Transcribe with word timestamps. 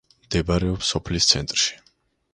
მდებარეობს 0.21 0.89
სოფლის 0.95 1.31
ცენტრში. 1.33 1.81